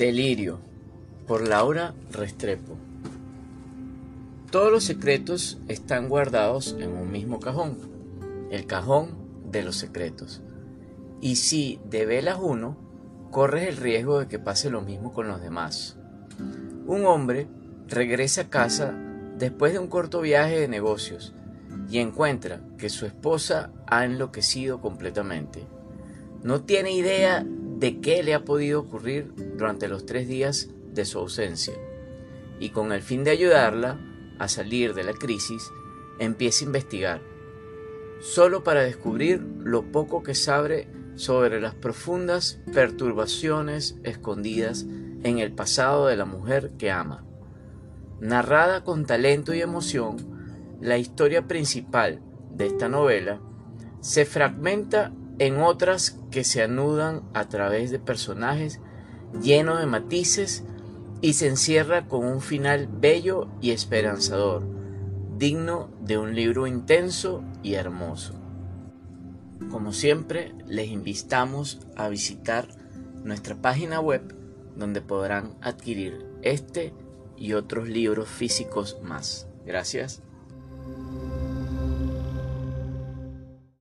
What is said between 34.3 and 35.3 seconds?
a salir de la